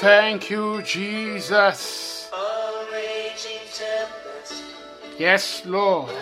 [0.00, 2.30] Thank you, Jesus.
[5.18, 6.14] Yes, Lord.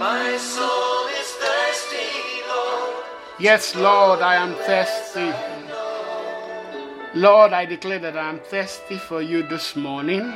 [0.00, 3.04] My soul is thirsty, Lord.
[3.38, 5.32] Yes, Lord, I am thirsty.
[7.14, 10.32] Lord, I declare that I am thirsty for you this morning.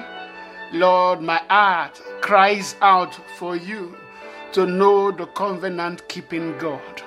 [0.72, 3.96] Lord, my heart cries out for you
[4.52, 7.02] to know the covenant keeping God.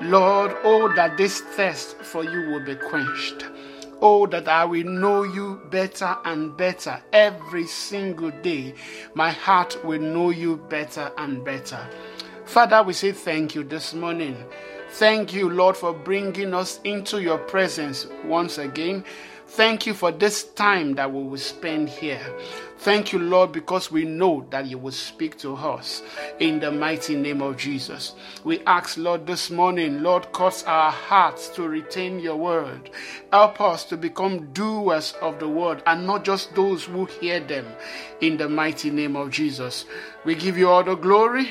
[0.00, 3.44] Lord, oh, that this thirst for you will be quenched.
[4.00, 8.74] Oh, that I will know you better and better every single day.
[9.14, 11.84] My heart will know you better and better.
[12.44, 14.36] Father, we say thank you this morning.
[14.92, 19.04] Thank you, Lord, for bringing us into your presence once again.
[19.48, 22.20] Thank you for this time that we will spend here.
[22.80, 26.02] Thank you, Lord, because we know that you will speak to us
[26.38, 28.14] in the mighty name of Jesus.
[28.44, 32.90] We ask, Lord, this morning, Lord, cause our hearts to retain your word.
[33.32, 37.66] Help us to become doers of the word and not just those who hear them
[38.20, 39.86] in the mighty name of Jesus.
[40.24, 41.48] We give you all the glory.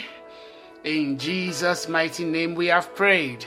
[0.84, 3.46] In Jesus' mighty name we have prayed.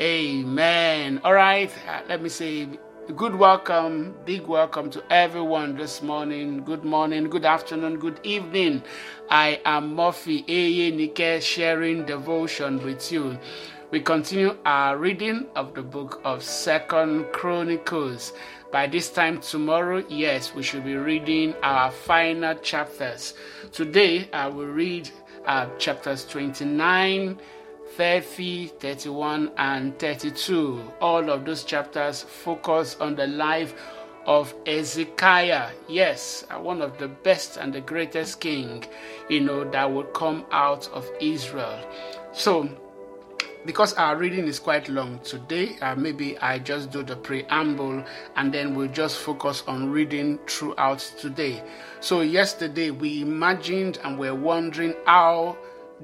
[0.00, 1.20] Amen.
[1.24, 2.68] All right, uh, let me say
[3.16, 6.62] good welcome, big welcome to everyone this morning.
[6.62, 8.84] Good morning, good afternoon, good evening.
[9.28, 13.36] I am Murphy Eye Nike sharing devotion with you.
[13.90, 18.32] We continue our reading of the book of Second Chronicles.
[18.70, 23.34] By this time tomorrow, yes, we should be reading our final chapters.
[23.72, 25.10] Today, I will read
[25.46, 27.40] uh, chapters 29,
[27.96, 30.92] 30, 31, and 32.
[31.00, 33.74] All of those chapters focus on the life
[34.26, 35.70] of Ezekiah.
[35.88, 38.84] Yes, uh, one of the best and the greatest king,
[39.28, 41.84] you know, that would come out of Israel.
[42.32, 42.68] So,
[43.66, 48.04] because our reading is quite long today, uh, maybe I just do the preamble
[48.36, 51.62] and then we'll just focus on reading throughout today.
[52.00, 55.58] So, yesterday we imagined and we're wondering how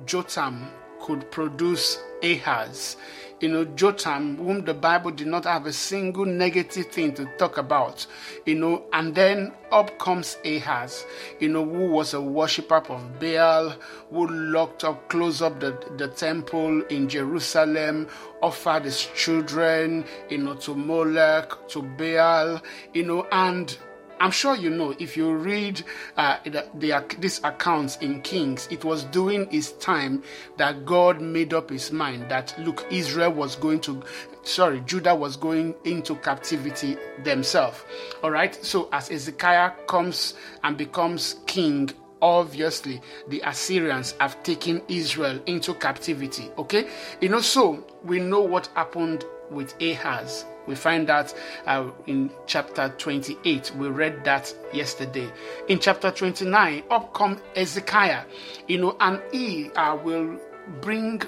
[0.04, 0.68] Jotham
[1.00, 2.96] could produce Ahaz.
[3.38, 7.58] You know, Jotham, whom the Bible did not have a single negative thing to talk
[7.58, 8.06] about,
[8.46, 11.04] you know, and then up comes Ahaz,
[11.38, 13.74] you know, who was a worshiper of Baal,
[14.10, 18.08] who locked up, closed up the, the temple in Jerusalem,
[18.40, 22.62] offered his children, you know, to Molech, to Baal,
[22.94, 23.76] you know, and
[24.18, 25.82] I'm sure you know if you read
[26.16, 30.22] uh, the, the, these accounts in Kings, it was during his time
[30.56, 34.02] that God made up his mind that look, Israel was going to,
[34.42, 37.84] sorry, Judah was going into captivity themselves.
[38.22, 40.34] All right, so as Ezekiah comes
[40.64, 41.90] and becomes king
[42.22, 46.50] obviously the Assyrians have taken Israel into captivity.
[46.58, 46.88] Okay,
[47.20, 50.46] you know, so we know what happened with Ahaz.
[50.66, 51.34] We find that
[51.66, 53.72] uh, in chapter 28.
[53.76, 55.30] We read that yesterday.
[55.68, 58.24] In chapter 29, up come Ezekiah,
[58.66, 60.38] you know, and he uh, will
[60.80, 61.22] bring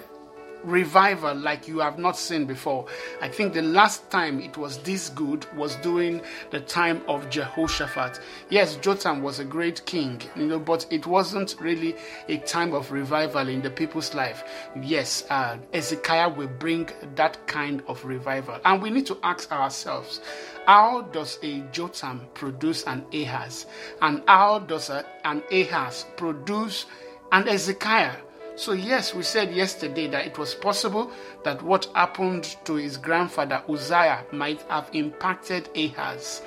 [0.64, 2.86] revival like you have not seen before.
[3.20, 6.20] I think the last time it was this good was during
[6.50, 8.20] the time of Jehoshaphat.
[8.50, 11.97] Yes, Jotham was a great king, you know, but it wasn't really
[12.28, 14.44] a time of revival in the people's life.
[14.82, 20.20] Yes, uh, Ezekiah will bring that kind of revival, and we need to ask ourselves.
[20.66, 23.64] How does a Jotham produce an Ahaz?
[24.02, 26.84] And how does a, an Ahaz produce
[27.32, 28.16] an Ezekiah?
[28.58, 31.12] So, yes, we said yesterday that it was possible
[31.44, 36.42] that what happened to his grandfather Uzziah might have impacted Ahaz.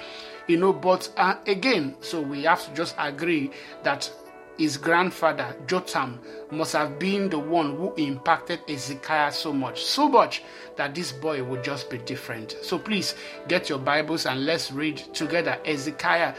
[0.46, 3.52] You know, but uh, again, so we have to just agree
[3.84, 4.12] that
[4.58, 6.20] his grandfather Jotham
[6.52, 10.44] must have been the one who impacted Ezekiah so much, so much
[10.76, 12.58] that this boy would just be different.
[12.62, 13.16] So please
[13.48, 16.36] get your Bibles and let's read together Ezekiah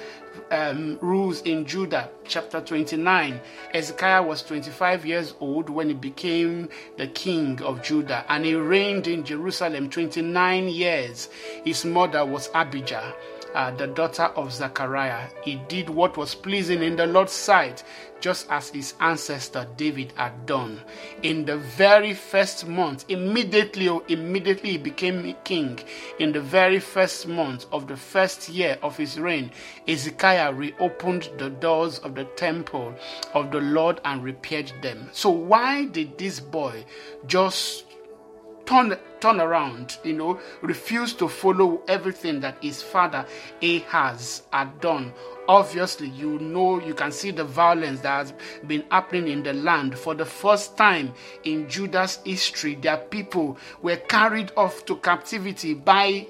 [0.51, 3.41] um, rules in Judah, chapter 29.
[3.75, 9.07] Ezekiah was 25 years old when he became the king of Judah, and he reigned
[9.07, 11.29] in Jerusalem 29 years.
[11.65, 13.15] His mother was Abijah.
[13.55, 15.29] Uh, the daughter of Zechariah.
[15.43, 17.85] He did what was pleasing in the Lord's sight,
[18.21, 20.81] just as his ancestor David had done.
[21.23, 25.79] In the very first month, immediately, immediately he became king.
[26.19, 29.51] In the very first month of the first year of his reign,
[29.87, 32.95] Ezekiah reopened the doors of the temple
[33.35, 35.11] of the Lord and repaired them.
[35.13, 36.87] So, why did this boy
[37.27, 37.85] just
[38.65, 43.25] turn turn around, you know, refuse to follow everything that his father
[43.63, 45.13] Ahaz had done.
[45.49, 48.35] Obviously, you know, you can see the violence that has
[48.67, 49.97] been happening in the land.
[49.97, 51.15] For the first time
[51.45, 56.27] in Judah's history, their people were carried off to captivity by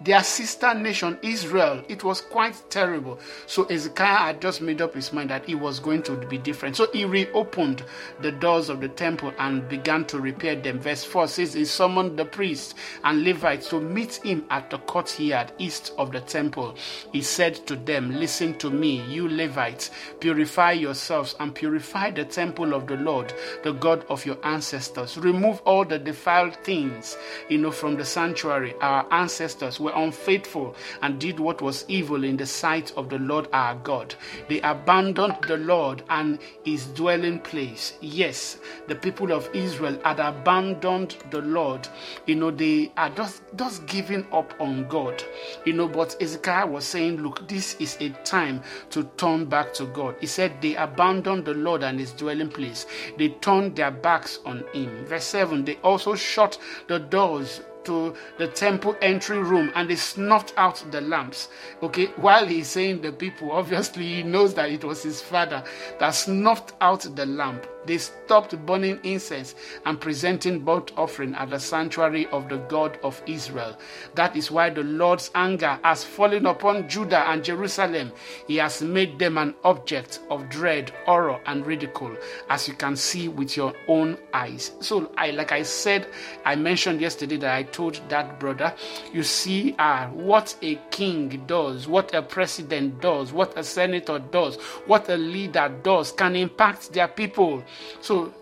[0.00, 1.82] their sister nation Israel.
[1.88, 3.18] It was quite terrible.
[3.46, 6.76] So Ezekiah had just made up his mind that it was going to be different.
[6.76, 7.84] So he reopened
[8.20, 10.78] the doors of the temple and began to repair them.
[10.78, 12.74] Verse 4 says he summoned the priests
[13.04, 16.76] and Levites to meet him at the courtyard east of the temple.
[17.12, 19.90] He said to them, Listen to me, you Levites,
[20.20, 23.32] purify yourselves and purify the temple of the Lord,
[23.64, 25.16] the God of your ancestors.
[25.18, 27.16] Remove all the defiled things,
[27.48, 28.74] you know, from the sanctuary.
[28.80, 33.48] Our ancestors were unfaithful and did what was evil in the sight of the Lord
[33.52, 34.14] our God.
[34.48, 37.94] They abandoned the Lord and his dwelling place.
[38.00, 41.88] Yes, the people of Israel had abandoned the Lord.
[42.26, 45.22] You know, they are just, just giving up on God.
[45.64, 49.86] You know, but Ezekiel was saying, Look, this is a time to turn back to
[49.86, 50.16] God.
[50.20, 52.86] He said, They abandoned the Lord and his dwelling place.
[53.16, 55.04] They turned their backs on him.
[55.06, 56.58] Verse 7 They also shut
[56.88, 61.48] the doors to the temple entry room and they snuffed out the lamps.
[61.82, 65.64] Okay, while he's saying the people, obviously he knows that it was his father
[65.98, 67.66] that snuffed out the lamp.
[67.88, 69.54] They stopped burning incense
[69.86, 73.78] and presenting burnt offering at the sanctuary of the God of Israel.
[74.14, 78.12] That is why the Lord's anger has fallen upon Judah and Jerusalem.
[78.46, 82.14] He has made them an object of dread, horror, and ridicule,
[82.50, 84.72] as you can see with your own eyes.
[84.80, 86.08] So, I like I said,
[86.44, 88.74] I mentioned yesterday that I told that brother,
[89.14, 94.56] you see, uh, what a king does, what a president does, what a senator does,
[94.84, 97.62] what a leader does can impact their people.
[98.00, 98.32] So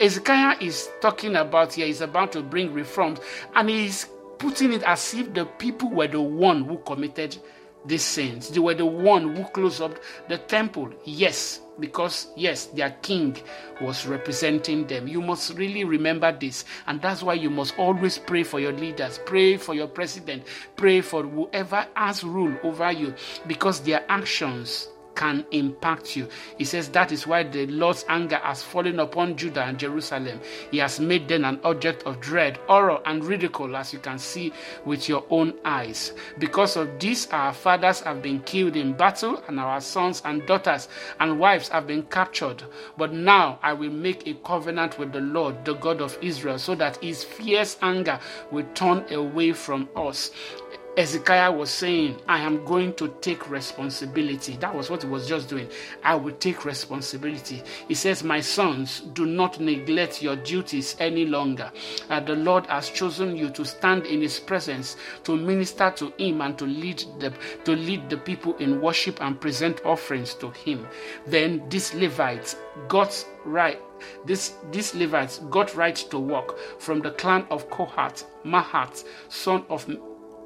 [0.00, 3.20] Ezekiah is talking about here, he's about to bring reforms,
[3.54, 4.08] and he's
[4.38, 7.36] putting it as if the people were the one who committed
[7.84, 8.48] these sins.
[8.48, 9.98] They were the one who closed up
[10.28, 10.92] the temple.
[11.04, 13.36] Yes, because yes, their king
[13.80, 15.08] was representing them.
[15.08, 19.20] You must really remember this, and that's why you must always pray for your leaders,
[19.26, 20.44] pray for your president,
[20.76, 23.14] pray for whoever has rule over you,
[23.46, 24.88] because their actions
[25.22, 26.26] can impact you.
[26.58, 30.40] He says that is why the Lord's anger has fallen upon Judah and Jerusalem.
[30.72, 34.52] He has made them an object of dread, horror, and ridicule, as you can see
[34.84, 36.12] with your own eyes.
[36.40, 40.88] Because of this, our fathers have been killed in battle, and our sons and daughters
[41.20, 42.64] and wives have been captured.
[42.98, 46.74] But now I will make a covenant with the Lord, the God of Israel, so
[46.74, 48.18] that his fierce anger
[48.50, 50.32] will turn away from us.
[50.94, 54.56] Ezekiah was saying, I am going to take responsibility.
[54.56, 55.68] That was what he was just doing.
[56.04, 57.62] I will take responsibility.
[57.88, 61.72] He says, My sons, do not neglect your duties any longer.
[62.10, 66.42] Uh, the Lord has chosen you to stand in his presence, to minister to him,
[66.42, 67.32] and to lead the
[67.64, 70.86] to lead the people in worship and present offerings to him.
[71.26, 72.56] Then these Levites
[72.88, 73.80] got right
[74.24, 79.88] this, these Levites got right to work from the clan of Kohath, Mahath, son of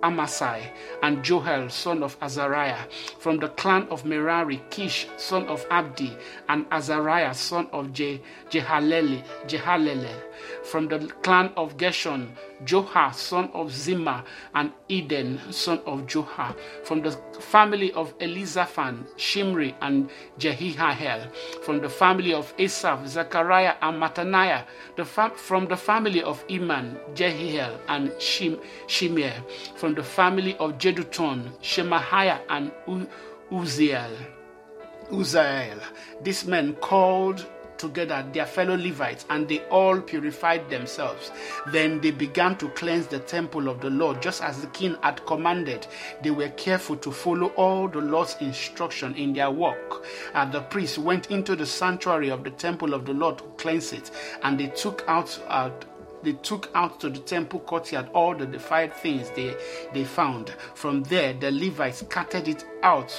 [0.02, 0.70] Amasai,
[1.02, 2.84] and Joel, son of Azariah.
[3.18, 6.16] From the clan of Merari, Kish, son of Abdi,
[6.48, 8.20] and Azariah, son of Je-
[8.50, 10.25] Jehalele, Jehalele.
[10.64, 14.24] From the clan of Gershon, Joha, son of Zimmah,
[14.54, 16.54] and Eden, son of Joha.
[16.84, 21.30] From the family of Elizaphan, Shimri, and Jehiahel.
[21.62, 24.64] From the family of Asaph, Zechariah, and Mattaniah.
[24.96, 28.60] The from the family of Iman, Jehiel, and Shim-.
[29.76, 33.08] From the family of Jeduthun, Shemaiah, and U-
[33.50, 34.10] Uziel.
[35.10, 35.80] Uzziel.
[36.22, 37.46] These men called
[37.78, 41.30] together their fellow Levites, and they all purified themselves.
[41.72, 45.24] Then they began to cleanse the temple of the Lord, just as the king had
[45.26, 45.86] commanded.
[46.22, 50.04] They were careful to follow all the Lord's instruction in their work.
[50.34, 53.92] And the priests went into the sanctuary of the temple of the Lord to cleanse
[53.92, 54.10] it,
[54.42, 55.38] and they took out.
[55.48, 55.70] Uh,
[56.22, 59.54] they took out to the temple courtyard all the defiled things they,
[59.92, 60.50] they found.
[60.74, 63.14] From there, the Levites carted it out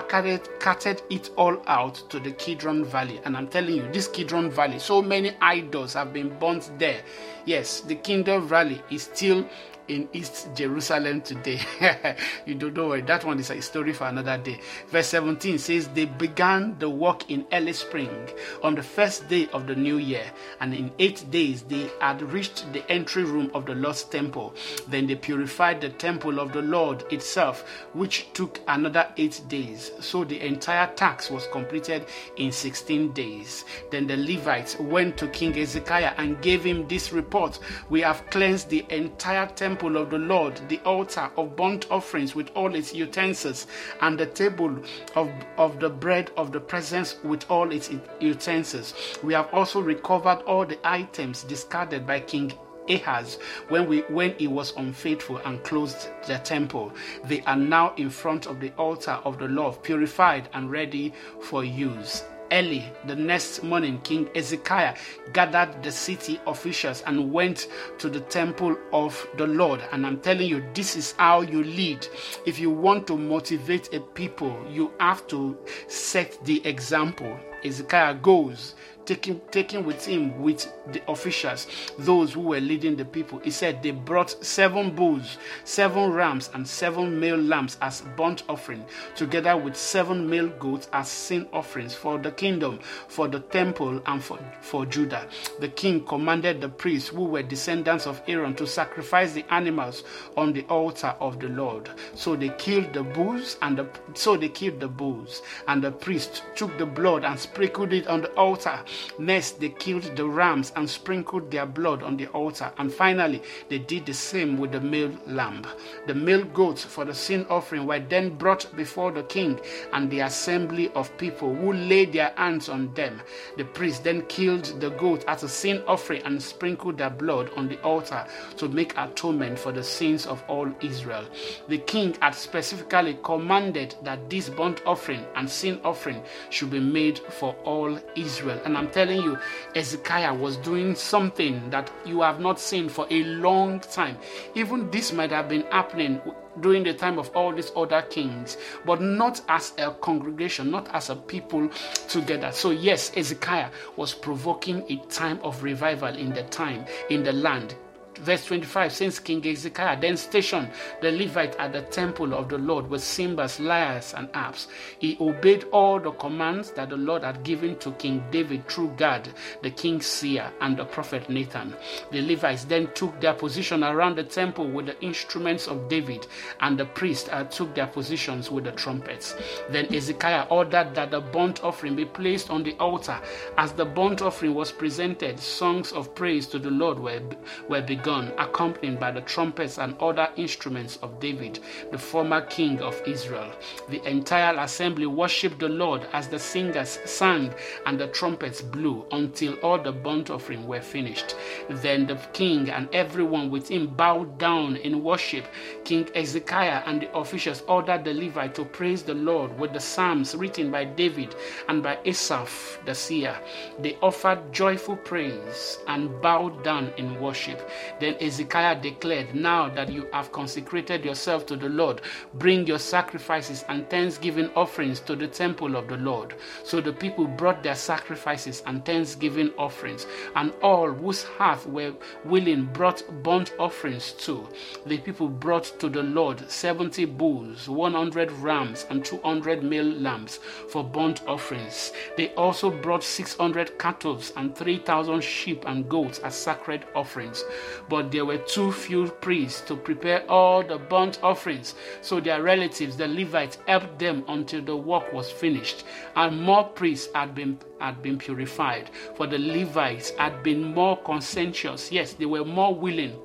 [0.00, 3.20] carted, carted it all out to the Kidron Valley.
[3.24, 7.02] And I'm telling you, this Kidron Valley, so many idols have been burnt there.
[7.44, 9.48] Yes, the Kidron Valley is still
[9.88, 11.60] in East Jerusalem today.
[12.46, 14.60] you don't know that one is a story for another day.
[14.88, 18.28] Verse 17 says, They began the work in early spring
[18.62, 20.24] on the first day of the new year,
[20.60, 24.54] and in eight days they had reached the entry room of the Lord's temple.
[24.88, 29.92] Then they purified the temple of the Lord itself, which took another eight days.
[30.00, 33.64] So the entire task was completed in 16 days.
[33.90, 37.58] Then the Levites went to King Hezekiah and gave him this report
[37.90, 42.50] We have cleansed the entire temple of the Lord, the altar of burnt offerings with
[42.54, 43.66] all its utensils,
[44.00, 44.78] and the table
[45.16, 47.90] of, of the bread of the presence with all its
[48.20, 48.94] utensils.
[49.22, 52.52] We have also recovered all the items discarded by King
[52.88, 53.38] Ahaz
[53.68, 56.92] when we when he was unfaithful and closed the temple.
[57.24, 61.64] They are now in front of the altar of the Lord, purified and ready for
[61.64, 62.22] use.
[62.54, 64.94] Early the next morning, King Ezekiah
[65.32, 67.66] gathered the city officials and went
[67.98, 69.82] to the temple of the Lord.
[69.90, 72.06] And I'm telling you, this is how you lead.
[72.46, 75.58] If you want to motivate a people, you have to
[75.88, 77.36] set the example.
[77.64, 78.74] Ezekiah goes
[79.06, 81.66] taking taking with him with the officials
[81.98, 83.38] those who were leading the people.
[83.40, 88.84] He said they brought seven bulls seven rams and seven male lambs as burnt offering
[89.14, 92.78] together with seven male goats as sin offerings for the kingdom
[93.08, 95.26] for the temple and for, for judah.
[95.60, 100.04] The king commanded the priests who were descendants of aaron to sacrifice the animals
[100.36, 101.90] on the altar of the lord.
[102.14, 105.42] So they killed the bulls and the, so they killed the bulls.
[105.68, 108.80] And the priest took the blood and sprinkled it on the altar
[109.18, 112.72] Next, they killed the rams and sprinkled their blood on the altar.
[112.78, 115.66] And finally, they did the same with the male lamb.
[116.06, 119.60] The male goats for the sin offering were then brought before the king
[119.92, 123.20] and the assembly of people who laid their hands on them.
[123.56, 127.68] The priest then killed the goat as a sin offering and sprinkled their blood on
[127.68, 131.24] the altar to make atonement for the sins of all Israel.
[131.68, 137.18] The king had specifically commanded that this burnt offering and sin offering should be made
[137.18, 138.60] for all Israel.
[138.64, 139.38] And I'm telling you,
[139.74, 144.16] Ezekiah was doing something that you have not seen for a long time.
[144.54, 146.20] Even this might have been happening
[146.60, 151.10] during the time of all these other kings, but not as a congregation, not as
[151.10, 151.68] a people
[152.08, 152.50] together.
[152.52, 157.74] So, yes, Ezekiah was provoking a time of revival in the time, in the land
[158.18, 160.70] verse 25 since king hezekiah then stationed
[161.02, 164.68] the levite at the temple of the lord with cymbals lyres and harps.
[164.98, 169.28] He obeyed all the commands that the lord had given to king david through gad
[169.62, 171.74] the king's seer and the prophet nathan.
[172.10, 176.26] The levites then took their position around the temple with the instruments of david
[176.60, 179.34] and the priests took their positions with the trumpets.
[179.70, 183.20] Then hezekiah ordered that the burnt offering be placed on the altar.
[183.58, 187.20] As the burnt offering was presented songs of praise to the lord were,
[187.68, 191.58] were begun begun, accompanied by the trumpets and other instruments of David,
[191.90, 193.50] the former king of Israel.
[193.88, 197.54] The entire assembly worshipped the Lord as the singers sang
[197.86, 201.34] and the trumpets blew until all the burnt offering were finished.
[201.70, 205.46] Then the king and everyone with him bowed down in worship.
[205.84, 210.34] King Hezekiah and the officials ordered the Levite to praise the Lord with the psalms
[210.34, 211.34] written by David
[211.68, 213.34] and by Asaph the seer.
[213.78, 217.66] They offered joyful praise and bowed down in worship.
[218.00, 222.00] Then Ezekiah declared, Now that you have consecrated yourself to the Lord,
[222.34, 226.34] bring your sacrifices and thanksgiving offerings to the temple of the Lord.
[226.64, 232.64] So the people brought their sacrifices and thanksgiving offerings, and all whose hearts were willing
[232.66, 234.48] brought burnt offerings too.
[234.86, 240.82] The people brought to the Lord 70 bulls, 100 rams, and 200 male lambs for
[240.84, 241.92] burnt offerings.
[242.16, 247.44] They also brought 600 cattle and 3,000 sheep and goats as sacred offerings
[247.88, 251.74] but there were too few priests to prepare all the burnt offerings.
[252.00, 255.84] So their relatives, the Levites, helped them until the work was finished,
[256.16, 258.90] and more priests had been had been purified.
[259.16, 261.92] For the Levites had been more conscientious.
[261.92, 263.18] Yes, they were more willing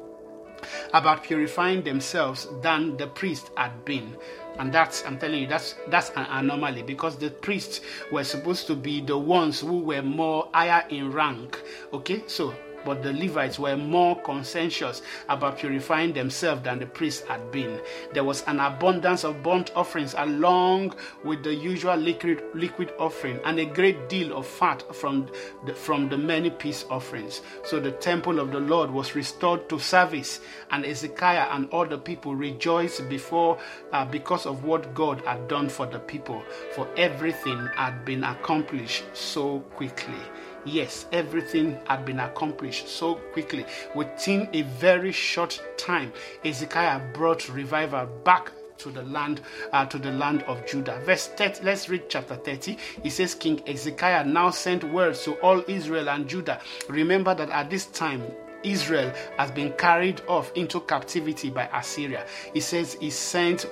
[0.93, 4.15] about purifying themselves than the priest had been
[4.57, 8.75] and that's i'm telling you that's that's an anomaly because the priests were supposed to
[8.75, 11.61] be the ones who were more higher in rank
[11.93, 12.53] okay so
[12.86, 17.79] but the Levites were more conscientious about purifying themselves than the priests had been.
[18.13, 23.59] There was an abundance of burnt offerings along with the usual liquid, liquid offering and
[23.59, 25.29] a great deal of fat from
[25.65, 27.41] the, from the many peace offerings.
[27.63, 31.98] So the temple of the Lord was restored to service, and Ezekiah and all the
[31.98, 33.57] people rejoiced before
[33.91, 36.43] uh, because of what God had done for the people,
[36.74, 40.19] for everything had been accomplished so quickly.
[40.65, 43.65] Yes, everything had been accomplished so quickly.
[43.95, 46.11] Within a very short time,
[46.43, 49.41] Ezekiah brought revival back to the land
[49.73, 50.99] uh, to the land of Judah.
[51.05, 52.77] Verse 30, let's read chapter 30.
[53.03, 56.61] It says King Ezekiah now sent words to all Israel and Judah.
[56.89, 58.23] Remember that at this time
[58.63, 62.25] Israel has been carried off into captivity by Assyria.
[62.53, 63.65] He says he sent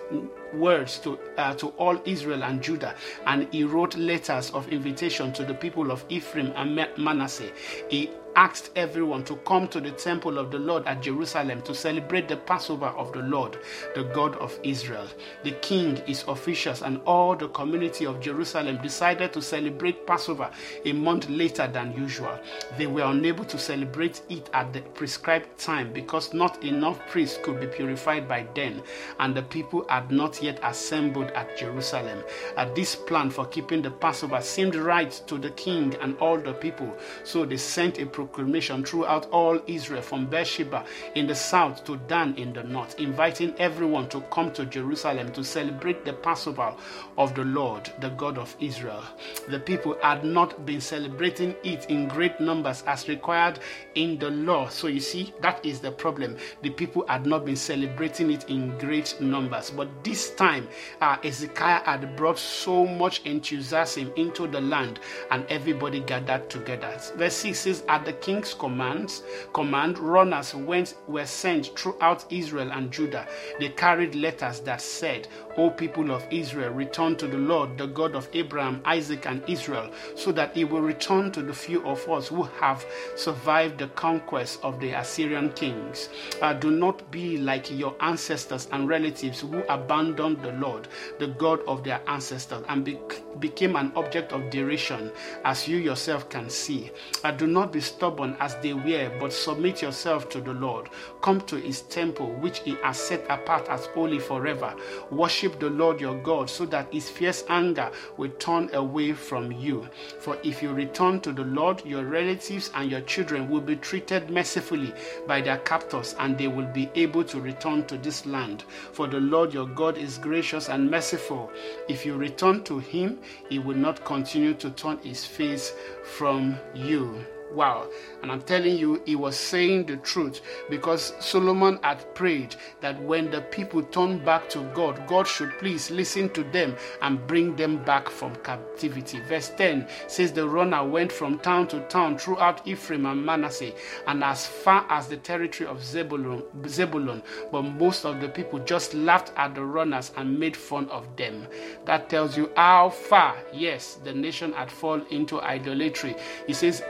[0.53, 5.44] words to, uh, to all Israel and Judah, and he wrote letters of invitation to
[5.44, 7.51] the people of Ephraim and Manasseh.
[7.89, 12.27] He asked everyone to come to the temple of the Lord at Jerusalem to celebrate
[12.27, 13.58] the Passover of the Lord,
[13.96, 15.08] the God of Israel.
[15.44, 20.51] The king, his officials, and all the community of Jerusalem decided to celebrate Passover
[20.86, 22.39] a month later than usual.
[22.77, 27.60] They were unable to celebrate it at the prescribed time because not enough priests could
[27.60, 28.84] be purified by then,
[29.20, 32.24] and the people had not yet assembled at Jerusalem.
[32.56, 36.53] At this plan for keeping the Passover seemed right to the king and all the
[36.53, 41.98] people, so they sent a proclamation throughout all Israel from Beersheba in the south to
[42.08, 46.74] Dan in the north, inviting everyone to come to Jerusalem to celebrate the Passover
[47.18, 49.04] of the Lord, the God of Israel.
[49.50, 53.60] The people had not been celebrating it in great numbers as required
[53.96, 54.70] in the law.
[54.70, 56.38] So you see, that is the problem.
[56.62, 59.72] The people had not been celebrating it in great numbers.
[59.72, 60.68] But this time,
[61.02, 65.00] uh, Ezekiah had brought so much enthusiasm into the land
[65.32, 66.98] and everybody gathered together.
[67.16, 72.92] Verse 6 says, At the king's commands, command, runners went were sent throughout Israel and
[72.92, 73.28] Judah.
[73.60, 78.16] They carried letters that said, O people of Israel, return to the Lord, the God
[78.16, 82.28] of Abraham, Isaac, and Israel, so that he will return to the few of us
[82.28, 86.10] who have survived the conquest of the Assyrian kings.
[86.42, 90.88] Uh, do not be like your ancestors and relatives who abandoned the Lord,
[91.20, 93.00] the God of their ancestors, and be-
[93.40, 95.12] became an object of derision,
[95.44, 96.92] as you yourself can see.
[97.24, 98.07] Uh, do not be stubborn
[98.40, 100.90] as they were, but submit yourself to the Lord.
[101.22, 104.76] Come to his temple, which he has set apart as holy forever.
[105.12, 109.88] Worship the Lord your God, so that his fierce anger will turn away from you.
[110.20, 114.30] For if you return to the Lord, your relatives and your children will be treated
[114.30, 114.94] mercifully
[115.28, 118.64] by their captors, and they will be able to return to this land.
[118.94, 121.52] For the Lord your God is gracious and merciful.
[121.88, 125.74] If you return to him, he will not continue to turn his face
[126.04, 127.26] from you.
[127.54, 127.88] Wow.
[128.22, 133.32] And I'm telling you, he was saying the truth because Solomon had prayed that when
[133.32, 137.84] the people turn back to God, God should please listen to them and bring them
[137.84, 139.20] back from captivity.
[139.22, 143.74] Verse 10 says, The runner went from town to town throughout Ephraim and Manasseh
[144.08, 147.24] and as far as the territory of Zebulun, Zebulun.
[147.52, 151.48] But most of the people just laughed at the runners and made fun of them.
[151.86, 156.15] That tells you how far, yes, the nation had fallen into idolatry.
[156.45, 156.84] He says,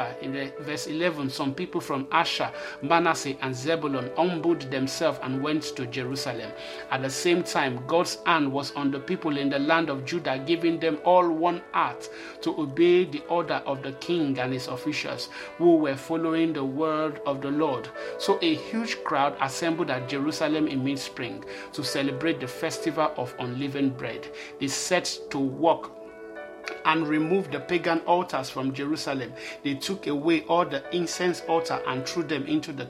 [0.00, 2.50] however, in the, verse 11, some people from Asher,
[2.82, 6.50] Manasseh, and Zebulun humbled themselves and went to Jerusalem.
[6.90, 10.42] At the same time, God's hand was on the people in the land of Judah,
[10.46, 12.08] giving them all one heart
[12.42, 17.20] to obey the order of the king and his officials who were following the word
[17.26, 17.88] of the Lord.
[18.18, 23.34] So a huge crowd assembled at Jerusalem in mid spring to celebrate the festival of
[23.38, 24.28] unleavened bread.
[24.58, 25.99] They set to work
[26.84, 29.32] and removed the pagan altars from Jerusalem.
[29.62, 32.86] They took away all the incense altar and threw them into the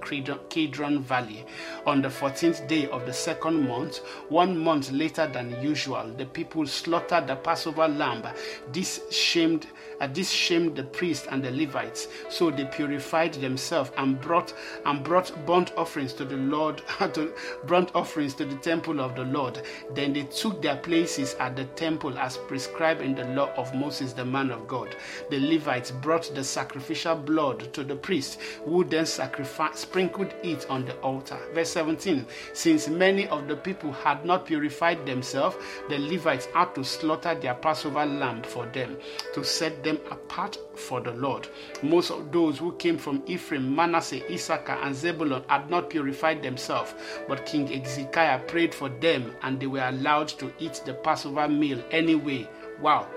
[0.48, 1.44] Kidron Valley.
[1.86, 6.66] On the 14th day of the second month, one month later than usual, the people
[6.66, 8.26] slaughtered the Passover lamb.
[8.72, 9.66] This shamed
[10.00, 12.08] uh, this shamed the priests and the Levites.
[12.28, 14.54] So they purified themselves and brought
[14.86, 17.32] and brought burnt offerings to the Lord, to
[17.66, 19.60] burnt offerings to the temple of the Lord.
[19.94, 24.12] Then they took their places at the temple as prescribed in the law of Moses,
[24.12, 24.96] the man of God.
[25.30, 30.96] The Levites brought the sacrificial blood to the priest, who then sprinkled it on the
[31.00, 31.38] altar.
[31.52, 35.56] Verse 17 Since many of the people had not purified themselves,
[35.88, 38.96] the Levites had to slaughter their Passover lamb for them
[39.34, 41.48] to set them apart for the Lord.
[41.82, 46.94] Most of those who came from Ephraim, Manasseh, Issachar, and Zebulun had not purified themselves,
[47.28, 51.82] but King Ezekiah prayed for them and they were allowed to eat the Passover meal
[51.90, 52.48] anyway.
[52.80, 53.08] Wow.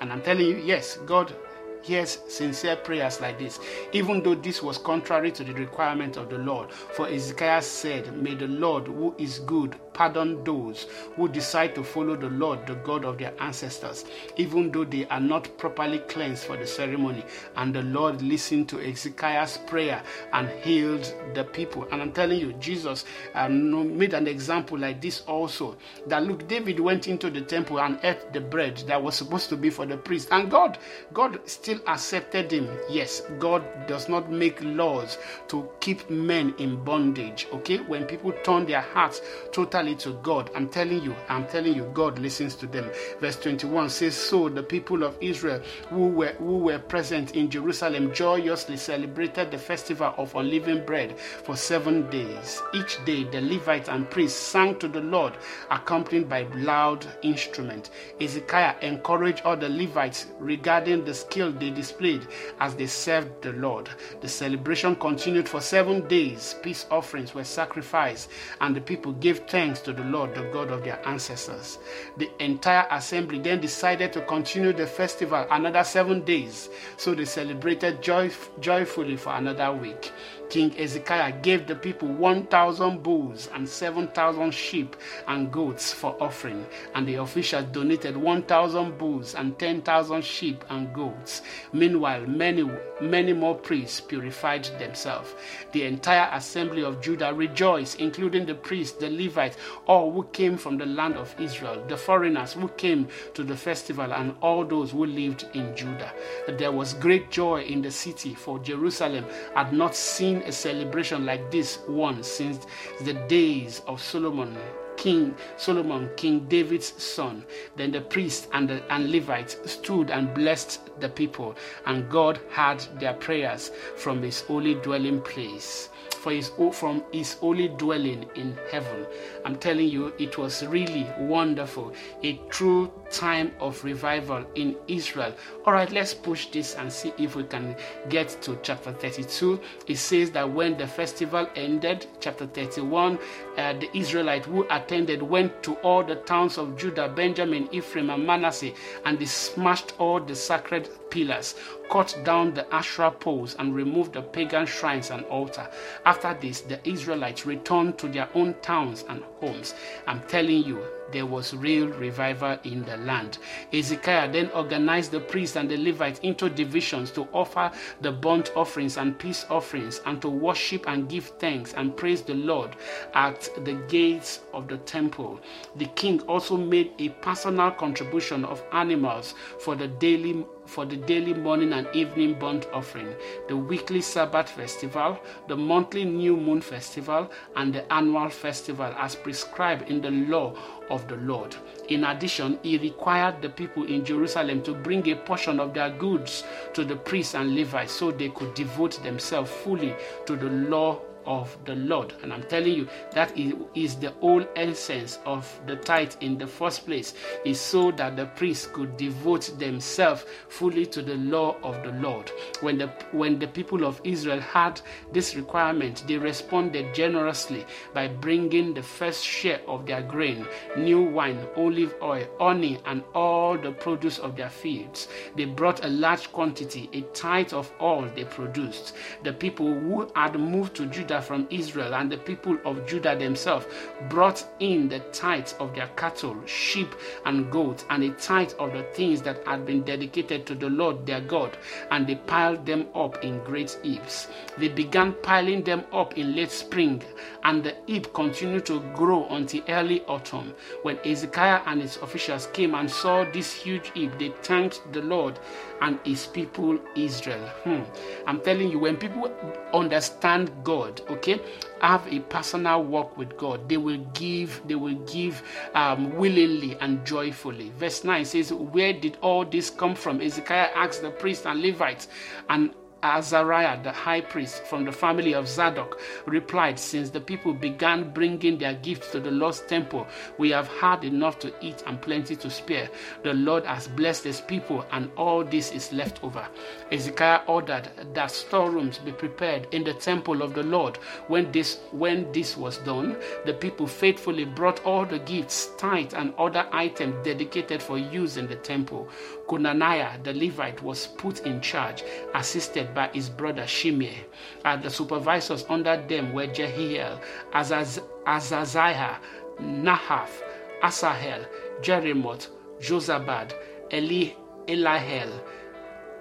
[0.00, 1.34] And I'm telling you, yes, God
[1.82, 3.60] hears sincere prayers like this,
[3.92, 6.72] even though this was contrary to the requirement of the Lord.
[6.72, 12.16] For Ezekiel said, May the Lord, who is good, pardon those who decide to follow
[12.16, 14.04] the Lord, the God of their ancestors,
[14.36, 17.24] even though they are not properly cleansed for the ceremony.
[17.56, 20.02] And the Lord listened to Ezekiah's prayer
[20.32, 21.86] and healed the people.
[21.90, 23.04] And I'm telling you, Jesus
[23.34, 25.76] um, made an example like this also.
[26.06, 29.56] That look, David went into the temple and ate the bread that was supposed to
[29.56, 30.78] be for the priest, and God,
[31.12, 32.68] God still accepted him.
[32.88, 37.46] Yes, God does not make laws to keep men in bondage.
[37.52, 39.20] Okay, when people turn their hearts
[39.52, 42.90] totally to God, I'm telling you, I'm telling you, God listens to them.
[43.20, 48.12] Verse 21 says, So the people of Israel who were who were present in Jerusalem
[48.14, 52.62] joyously celebrated the festival of unleavened bread for seven days.
[52.72, 55.34] Each day the Levites and priests sang to the Lord,
[55.70, 57.90] accompanied by loud instrument.
[58.20, 62.26] Ezekiah encouraged all the Levites regarding the skill they displayed
[62.60, 63.88] as they served the Lord.
[64.20, 66.54] The celebration continued for seven days.
[66.62, 70.84] Peace offerings were sacrificed, and the people gave thanks to the Lord, the God of
[70.84, 71.78] their ancestors.
[72.16, 78.02] The entire assembly then decided to continue the festival another seven days, so they celebrated
[78.02, 80.12] joy, joyfully for another week.
[80.50, 87.06] King Ezekiah gave the people 1,000 bulls and 7,000 sheep and goats for offering, and
[87.06, 91.42] the officials donated 1,000 bulls and 10,000 sheep and goats.
[91.72, 92.68] Meanwhile, many,
[93.00, 95.34] many more priests purified themselves.
[95.72, 100.78] The entire assembly of Judah rejoiced, including the priests, the Levites, all who came from
[100.78, 105.06] the land of Israel, the foreigners who came to the festival, and all those who
[105.06, 106.12] lived in Judah.
[106.46, 111.50] There was great joy in the city, for Jerusalem had not seen a celebration like
[111.50, 112.66] this one since
[113.02, 114.56] the days of Solomon.
[114.96, 117.44] King Solomon, King David's son.
[117.76, 122.80] Then the priests and the and Levites stood and blessed the people, and God heard
[123.00, 129.06] their prayers from his holy dwelling place for his from his holy dwelling in heaven.
[129.44, 131.92] I'm telling you, it was really wonderful.
[132.22, 135.34] A true time of revival in Israel.
[135.66, 137.76] All right, let's push this and see if we can
[138.08, 139.60] get to chapter 32.
[139.86, 143.18] It says that when the festival ended, chapter 31,
[143.56, 148.26] uh, the Israelite who attended went to all the towns of Judah, Benjamin, Ephraim, and
[148.26, 148.72] Manasseh,
[149.04, 151.54] and they smashed all the sacred pillars,
[151.90, 155.68] cut down the Asherah poles, and removed the pagan shrines and altar.
[156.04, 159.74] After this, the Israelites returned to their own towns and homes.
[160.06, 163.38] I'm telling you, there was real revival in the land.
[163.72, 168.96] Ezekiah then organized the priests and the Levites into divisions to offer the burnt offerings
[168.96, 172.76] and peace offerings and to worship and give thanks and praise the Lord
[173.14, 175.40] at the gates of the temple.
[175.76, 181.34] The king also made a personal contribution of animals for the daily for the daily
[181.34, 183.14] morning and evening burnt offering,
[183.48, 189.90] the weekly Sabbath festival, the monthly new moon festival, and the annual festival as prescribed
[189.90, 190.54] in the law
[190.90, 191.54] of the Lord.
[191.88, 196.44] In addition, he required the people in Jerusalem to bring a portion of their goods
[196.72, 199.94] to the priests and Levites so they could devote themselves fully
[200.26, 202.14] to the law of the Lord.
[202.22, 206.86] And I'm telling you, that is, the whole essence of the tithe in the first
[206.86, 211.92] place, is so that the priests could devote themselves fully to the law of the
[211.92, 212.30] Lord.
[212.60, 214.80] When the when the people of Israel had
[215.12, 221.38] this requirement, they responded generously by bringing the first share of their grain, new wine,
[221.56, 225.08] olive oil, honey, and all the produce of their fields.
[225.36, 228.94] They brought a large quantity, a tithe of all they produced.
[229.22, 233.16] The people who had moved to Judah Judah from Israel, and the people of Judah
[233.16, 233.66] themselves
[234.08, 236.92] brought in the tithes of their cattle, sheep,
[237.24, 241.06] and goats, and a tithe of the things that had been dedicated to the Lord
[241.06, 241.56] their God,
[241.92, 244.26] and they piled them up in great heaps.
[244.58, 247.02] They began piling them up in late spring,
[247.44, 250.52] and the heap continued to grow until early autumn.
[250.82, 255.38] When Ezekiah and his officials came and saw this huge heap, they thanked the Lord
[255.80, 257.46] and his people Israel.
[257.62, 257.82] Hmm.
[258.26, 259.30] I'm telling you, when people
[259.72, 261.40] understand God, okay,
[261.80, 265.42] have a personal walk with God, they will give, they will give
[265.74, 267.70] um, willingly and joyfully.
[267.78, 270.20] Verse 9 says, Where did all this come from?
[270.20, 272.08] Ezekiah asked the priests and Levites,
[272.48, 278.12] and Azariah, the high priest from the family of Zadok, replied, Since the people began
[278.12, 280.06] bringing their gifts to the Lord's temple,
[280.38, 282.88] we have had enough to eat and plenty to spare.
[283.22, 286.46] The Lord has blessed his people, and all this is left over.
[286.90, 290.96] Ezekiah ordered that storerooms be prepared in the temple of the Lord.
[291.28, 296.32] When this, when this was done, the people faithfully brought all the gifts, tithe, and
[296.38, 299.08] other items dedicated for use in the temple.
[299.46, 302.02] Conaniah, the Levite, was put in charge,
[302.34, 304.24] assisted by his brother Shimei.
[304.64, 307.20] And the supervisors under them were Jehiel,
[307.52, 309.18] Azaz- Azaziah,
[309.60, 310.42] Nahath,
[310.82, 311.46] Asahel,
[311.82, 312.48] Jerimoth,
[312.80, 313.52] Jozabad,
[313.92, 314.32] Eli,
[314.66, 315.30] Elahel,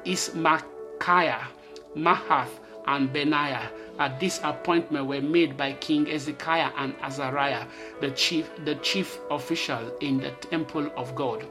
[0.06, 1.44] Ismakiah,
[1.96, 3.70] Mahath, and Benaiah.
[4.00, 7.66] At this appointment were made by King Ezekiah and Azariah,
[8.02, 11.46] the chief, the chief official in the temple of God.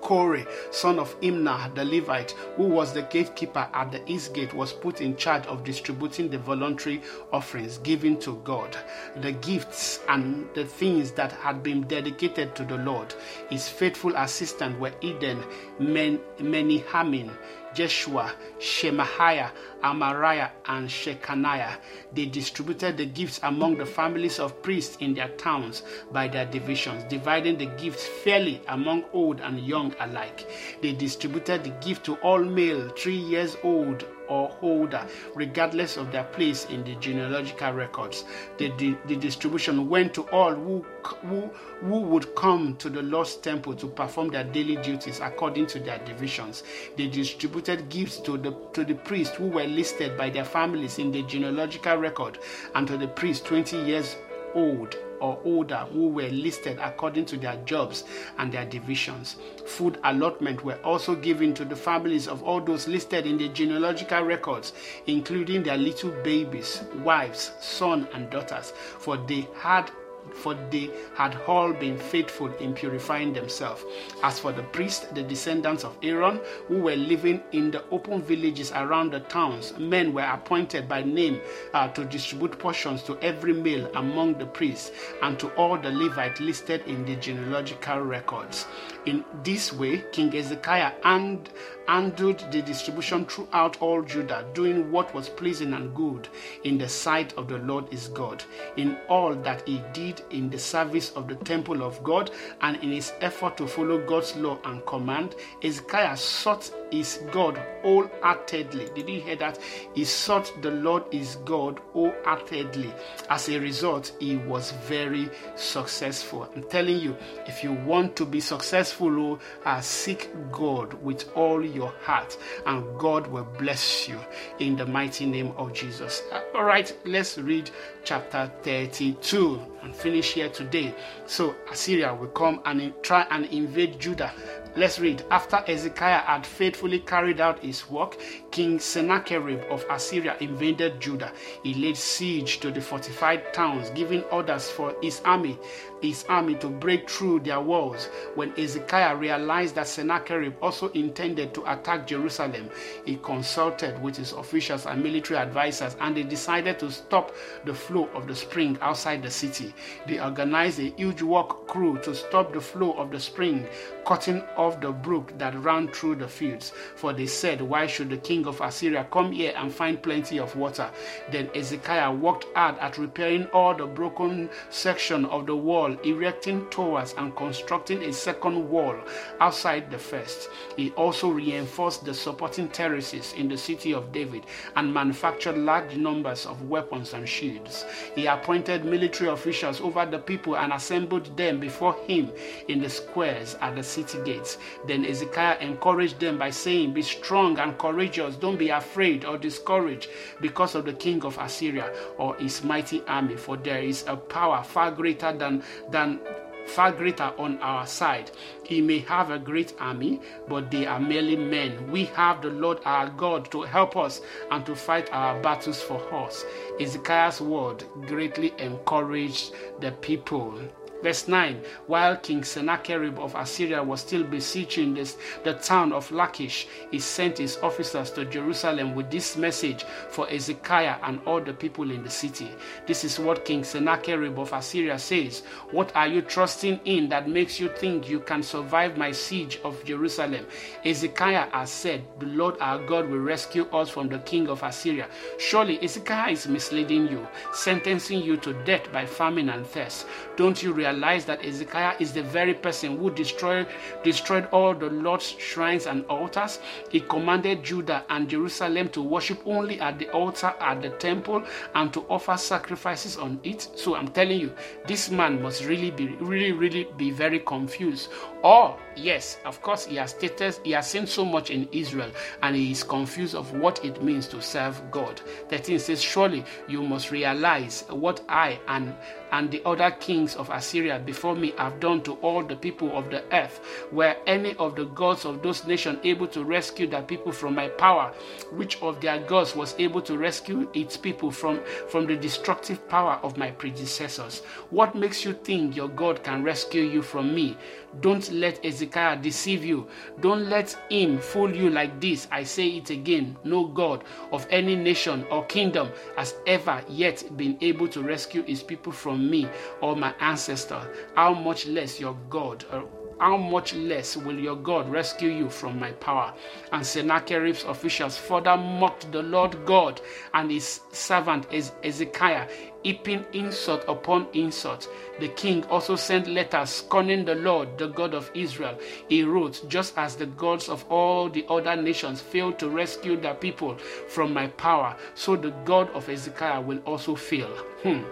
[0.00, 4.72] Corey, son of Imnah the Levite, who was the gatekeeper at the east gate, was
[4.72, 8.76] put in charge of distributing the voluntary offerings given to God,
[9.16, 13.14] the gifts and the things that had been dedicated to the Lord.
[13.50, 15.42] His faithful assistant were Eden,
[15.78, 17.30] Men- Menihamin,
[17.78, 19.52] Jeshua, Shemaiah,
[19.84, 21.76] Amariah, and Shechaniah.
[22.12, 27.04] They distributed the gifts among the families of priests in their towns by their divisions,
[27.04, 30.50] dividing the gifts fairly among old and young alike.
[30.82, 36.24] They distributed the gift to all male, three years old or older, regardless of their
[36.24, 38.24] place in the genealogical records.
[38.58, 43.36] The, the, the distribution went to all who, who, who would come to the Lord's
[43.36, 46.62] temple to perform their daily duties according to their divisions.
[46.96, 51.10] They distributed gifts to the, to the priests who were listed by their families in
[51.10, 52.38] the genealogical record
[52.74, 54.16] and to the priests 20 years
[54.54, 58.04] old or older who were listed according to their jobs
[58.38, 59.36] and their divisions.
[59.66, 64.22] Food allotment were also given to the families of all those listed in the genealogical
[64.22, 64.72] records,
[65.06, 69.90] including their little babies, wives, son, and daughters, for they had
[70.34, 73.84] for they had all been faithful in purifying themselves.
[74.22, 78.72] As for the priests, the descendants of Aaron, who were living in the open villages
[78.72, 81.40] around the towns, men were appointed by name
[81.74, 86.40] uh, to distribute portions to every male among the priests and to all the Levites
[86.40, 88.66] listed in the genealogical records.
[89.06, 91.48] In this way, King Ezekiah and
[91.88, 96.28] handled the distribution throughout all Judah, doing what was pleasing and good
[96.64, 98.44] in the sight of the Lord his God.
[98.76, 102.92] In all that he did in the service of the temple of God and in
[102.92, 108.90] his effort to follow God's law and command, Ezekiah sought his God wholeheartedly.
[108.94, 109.58] Did you hear that?
[109.94, 112.92] He sought the Lord his God wholeheartedly.
[113.30, 116.50] As a result, he was very successful.
[116.54, 121.77] I'm telling you, if you want to be successful, uh, seek God with all your
[121.86, 122.36] heart,
[122.66, 124.18] and God will bless you
[124.58, 126.22] in the mighty name of Jesus.
[126.54, 127.70] All right, let's read
[128.04, 130.94] chapter 32 and finish here today.
[131.26, 134.32] So, Assyria will come and try and invade Judah.
[134.76, 135.24] Let's read.
[135.30, 138.16] After Ezekiah had faithfully carried out his work,
[138.50, 141.32] King Sennacherib of Assyria invaded Judah.
[141.64, 145.58] He laid siege to the fortified towns, giving orders for his army,
[146.00, 148.08] his army to break through their walls.
[148.34, 152.70] When Ezekiah realized that Sennacherib also intended to attack Jerusalem,
[153.04, 157.34] he consulted with his officials and military advisors, and they decided to stop
[157.64, 159.74] the flow of the spring outside the city.
[160.06, 163.66] They organized a huge work crew to stop the flow of the spring,
[164.06, 166.72] cutting off the brook that ran through the fields.
[166.96, 170.56] For they said, Why should the king of Assyria come here and find plenty of
[170.56, 170.90] water?
[171.30, 177.14] Then Ezekiah worked hard at repairing all the broken section of the wall, erecting towers
[177.16, 178.96] and constructing a second wall
[179.40, 180.48] outside the first.
[180.76, 184.44] He also reinforced the supporting terraces in the city of David
[184.76, 187.84] and manufactured large numbers of weapons and shields.
[188.14, 192.30] He appointed military officials over the people and assembled them before him
[192.68, 194.58] in the squares at the city gates.
[194.86, 200.08] Then Ezekiah encouraged them by saying, Be strong and courageous, don't be afraid or discouraged
[200.40, 204.62] because of the king of Assyria or his mighty army, for there is a power
[204.62, 206.20] far greater than, than
[206.68, 208.30] far greater on our side.
[208.62, 211.90] He may have a great army, but they are merely men.
[211.90, 216.02] We have the Lord our God to help us and to fight our battles for
[216.14, 216.44] us.
[216.78, 220.58] Ezekiah's word greatly encouraged the people.
[221.02, 226.66] Verse 9 While King Sennacherib of Assyria was still besieging this, the town of Lachish,
[226.90, 231.90] he sent his officers to Jerusalem with this message for Ezekiah and all the people
[231.90, 232.50] in the city.
[232.86, 237.60] This is what King Sennacherib of Assyria says What are you trusting in that makes
[237.60, 240.46] you think you can survive my siege of Jerusalem?
[240.84, 245.06] Ezekiah has said, The Lord our God will rescue us from the king of Assyria.
[245.38, 250.06] Surely Ezekiah is misleading you, sentencing you to death by famine and thirst.
[250.36, 250.87] Don't you realize?
[250.88, 253.66] Realize that Ezekiah is the very person who destroyed,
[254.02, 256.60] destroyed all the Lord's shrines and altars.
[256.90, 261.92] He commanded Judah and Jerusalem to worship only at the altar at the temple and
[261.92, 263.68] to offer sacrifices on it.
[263.74, 264.52] So I'm telling you,
[264.86, 268.10] this man must really be really, really be very confused.
[268.42, 272.10] Or yes, of course, he has stated he has seen so much in Israel
[272.42, 275.20] and he is confused of what it means to serve God.
[275.48, 278.94] 13 says, Surely you must realize what I and
[279.32, 283.10] and the other kings of Assyria before me have done to all the people of
[283.10, 283.60] the earth.
[283.92, 287.68] Were any of the gods of those nations able to rescue their people from my
[287.68, 288.12] power?
[288.52, 293.20] Which of their gods was able to rescue its people from, from the destructive power
[293.22, 294.40] of my predecessors?
[294.70, 297.56] What makes you think your God can rescue you from me?
[298.00, 299.86] Don't let Ezekiah deceive you.
[300.20, 302.26] Don't let him fool you like this.
[302.30, 307.58] I say it again no God of any nation or kingdom has ever yet been
[307.60, 309.46] able to rescue his people from me
[309.82, 310.86] or my ancestors.
[311.14, 312.64] How much less your God?
[312.70, 312.82] Uh,
[313.20, 316.32] How much less will your God rescue you from my power?
[316.72, 320.00] And Sennacherib's officials further mocked the Lord God
[320.34, 322.48] and his servant Ezekiah,
[322.84, 324.88] heaping insult upon insult.
[325.18, 328.78] The king also sent letters scorning the Lord, the God of Israel.
[329.08, 333.34] He wrote, Just as the gods of all the other nations failed to rescue their
[333.34, 333.76] people
[334.08, 337.50] from my power, so the God of Ezekiah will also fail.
[337.82, 338.02] Hmm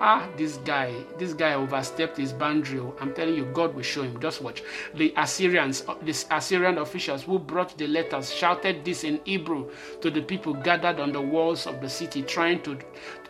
[0.00, 4.18] ah this guy this guy overstepped his boundary i'm telling you god will show him
[4.20, 4.62] just watch
[4.94, 9.68] the assyrians the assyrian officials who brought the letters shouted this in hebrew
[10.00, 12.78] to the people gathered on the walls of the city trying to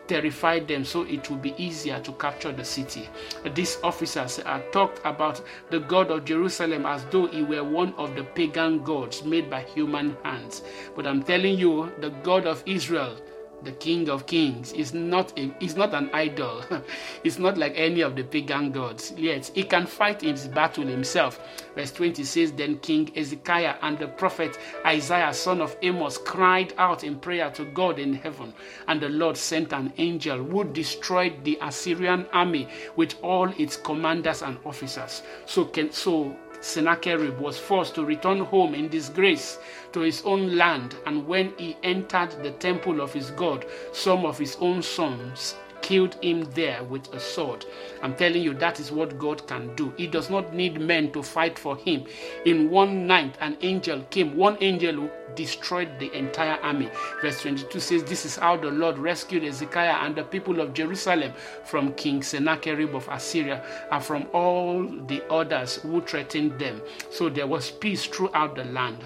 [0.09, 3.07] terrify them so it will be easier to capture the city.
[3.53, 8.15] These officers uh, talked about the God of Jerusalem as though he were one of
[8.15, 10.63] the pagan gods made by human hands.
[10.95, 13.17] But I'm telling you, the God of Israel
[13.63, 16.63] the King of Kings, is not a, is not an idol.
[17.23, 19.13] it's not like any of the pagan gods.
[19.17, 21.39] Yet he can fight his battle himself.
[21.75, 27.03] Verse 20 says, Then King Hezekiah and the prophet Isaiah, son of Amos, cried out
[27.03, 28.53] in prayer to God in heaven,
[28.87, 34.41] and the Lord sent an angel who destroyed the Assyrian army with all its commanders
[34.41, 35.23] and officers.
[35.45, 39.59] So can so Sennacherib was forced to return home in disgrace
[39.93, 44.37] to his own land, and when he entered the temple of his God, some of
[44.37, 45.55] his own sons
[45.89, 47.65] killed him there with a sword.
[48.03, 49.91] I'm telling you, that is what God can do.
[49.97, 52.05] He does not need men to fight for him.
[52.45, 56.91] In one night, an angel came, one angel who destroyed the entire army.
[57.23, 61.33] Verse 22 says, This is how the Lord rescued Hezekiah and the people of Jerusalem
[61.65, 66.83] from King Sennacherib of Assyria and from all the others who threatened them.
[67.09, 69.03] So there was peace throughout the land.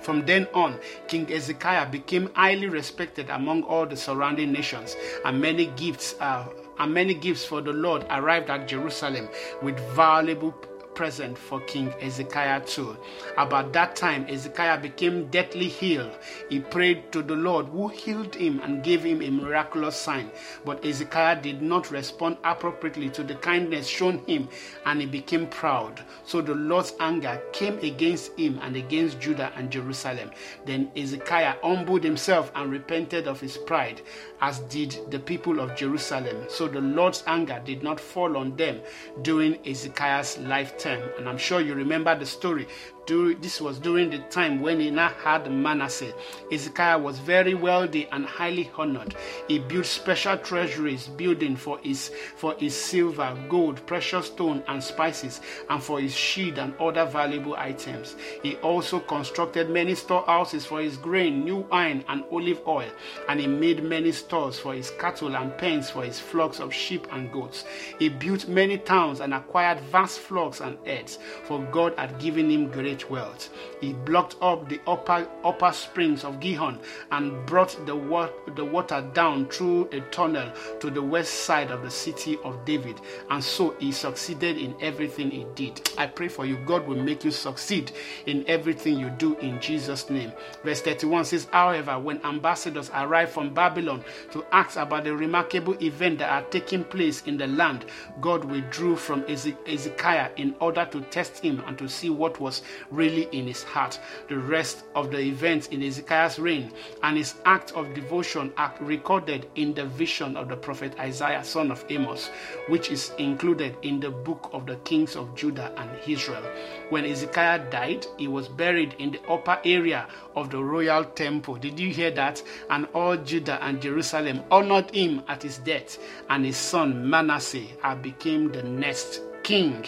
[0.00, 5.66] From then on, King Hezekiah became highly respected among all the surrounding nations, and many
[5.66, 6.46] gifts uh,
[6.78, 9.28] and many gifts for the Lord arrived at Jerusalem
[9.62, 10.52] with valuable
[11.00, 12.94] present for King Hezekiah too.
[13.38, 16.10] About that time, Hezekiah became deathly ill.
[16.50, 20.30] He prayed to the Lord who healed him and gave him a miraculous sign.
[20.62, 24.50] But Hezekiah did not respond appropriately to the kindness shown him
[24.84, 26.04] and he became proud.
[26.26, 30.30] So the Lord's anger came against him and against Judah and Jerusalem.
[30.66, 34.02] Then Hezekiah humbled himself and repented of his pride,
[34.42, 36.44] as did the people of Jerusalem.
[36.50, 38.82] So the Lord's anger did not fall on them
[39.22, 42.66] during Hezekiah's lifetime and I'm sure you remember the story
[43.06, 46.12] this was during the time when he now had Manasseh.
[46.50, 49.14] Hezekiah was very wealthy and highly honored.
[49.48, 55.40] He built special treasuries building for his for his silver, gold, precious stone, and spices,
[55.68, 58.16] and for his shield and other valuable items.
[58.42, 62.90] He also constructed many storehouses for his grain, new wine, and olive oil,
[63.28, 67.06] and he made many stores for his cattle and pens for his flocks of sheep
[67.12, 67.64] and goats.
[67.98, 72.70] He built many towns and acquired vast flocks and herds, for God had given him
[72.70, 73.50] great great wealth.
[73.80, 76.80] He blocked up the upper upper springs of Gihon
[77.12, 81.82] and brought the, wa- the water down through a tunnel to the west side of
[81.82, 83.00] the city of David.
[83.30, 85.88] And so he succeeded in everything he did.
[85.98, 86.56] I pray for you.
[86.66, 87.92] God will make you succeed
[88.26, 90.32] in everything you do in Jesus' name.
[90.64, 96.18] Verse 31 says, However, when ambassadors arrived from Babylon to ask about the remarkable event
[96.18, 97.84] that had taken place in the land,
[98.20, 103.28] God withdrew from Hezekiah in order to test him and to see what was really
[103.32, 104.00] in his heart.
[104.28, 109.48] The rest of the events in Hezekiah's reign and his act of devotion are recorded
[109.54, 112.30] in the vision of the prophet Isaiah, son of Amos,
[112.68, 116.42] which is included in the book of the kings of Judah and Israel.
[116.90, 121.56] When Hezekiah died, he was buried in the upper area of the royal temple.
[121.56, 122.42] Did you hear that?
[122.68, 127.66] And all Judah and Jerusalem honored him at his death, and his son Manasseh
[128.02, 129.84] became the next king.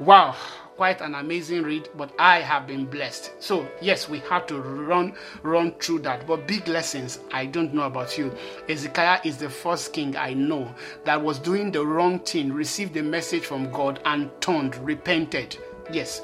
[0.00, 0.34] Wow
[0.76, 3.32] quite an amazing read, but I have been blessed.
[3.38, 6.26] So yes, we have to run run through that.
[6.26, 8.34] But big lessons, I don't know about you.
[8.68, 13.02] Hezekiah is the first king I know that was doing the wrong thing, received the
[13.02, 15.56] message from God and turned, repented
[15.92, 16.22] Yes,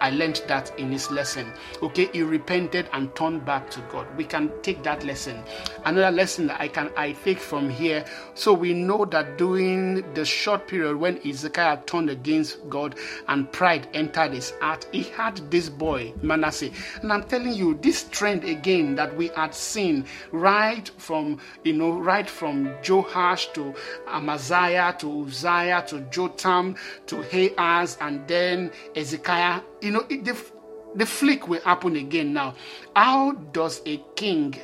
[0.00, 1.52] I learned that in his lesson.
[1.82, 4.06] Okay, he repented and turned back to God.
[4.16, 5.42] We can take that lesson.
[5.84, 8.04] Another lesson that I can I take from here.
[8.34, 12.96] So we know that during the short period when Hezekiah turned against God
[13.28, 16.70] and pride entered his heart, he had this boy Manasseh.
[17.02, 21.98] And I'm telling you, this trend again that we had seen right from you know
[21.98, 23.74] right from Joash to
[24.08, 27.20] Amaziah to Uzziah to Jotham to
[27.58, 30.36] Ahaz and then Hezekiah you know, it, the,
[30.94, 32.54] the flick will happen again now.
[32.96, 34.54] How does a king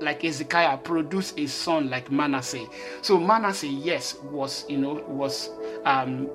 [0.00, 2.66] like Hezekiah produce a son like Manasseh?
[3.02, 5.50] So Manasseh, yes, was you know was
[5.84, 6.28] um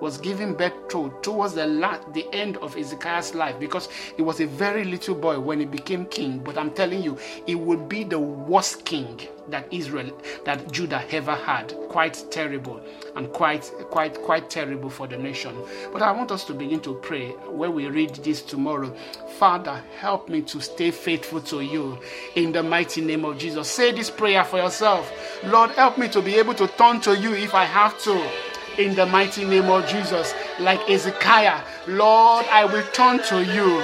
[0.00, 4.40] was given birth to towards the la- the end of Hezekiah's life because he was
[4.40, 6.38] a very little boy when he became king.
[6.38, 10.10] But I'm telling you, he would be the worst king that Israel,
[10.44, 11.74] that Judah ever had.
[11.88, 12.80] Quite terrible
[13.16, 15.54] and quite, quite, quite terrible for the nation.
[15.92, 18.94] But I want us to begin to pray when we read this tomorrow.
[19.38, 21.98] Father, help me to stay faithful to you
[22.36, 23.68] in the mighty name of Jesus.
[23.68, 25.10] Say this prayer for yourself.
[25.44, 28.30] Lord, help me to be able to turn to you if I have to
[28.78, 30.34] in the mighty name of Jesus.
[30.60, 33.82] Like Hezekiah, Lord, I will turn to you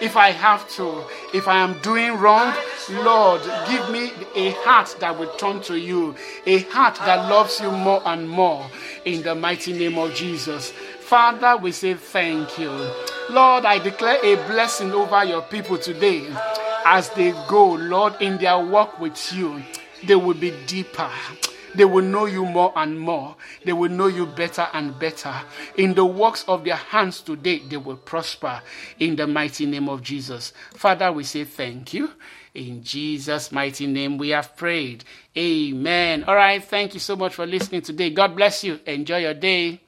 [0.00, 1.04] if I have to.
[1.34, 2.54] If I am doing wrong,
[2.90, 6.14] Lord, give me a heart that will turn to you,
[6.46, 8.66] a heart that loves you more and more
[9.04, 10.70] in the mighty name of Jesus.
[10.70, 12.70] Father, we say thank you.
[13.30, 16.26] Lord, I declare a blessing over your people today
[16.84, 19.62] as they go, Lord, in their walk with you.
[20.04, 21.10] They will be deeper.
[21.76, 23.36] They will know you more and more.
[23.64, 25.34] They will know you better and better.
[25.76, 28.62] In the works of their hands today, they will prosper
[28.98, 30.52] in the mighty name of Jesus.
[30.74, 32.10] Father, we say thank you.
[32.54, 35.04] In Jesus' mighty name, we have prayed.
[35.36, 36.24] Amen.
[36.24, 36.64] All right.
[36.64, 38.10] Thank you so much for listening today.
[38.10, 38.80] God bless you.
[38.86, 39.82] Enjoy your day.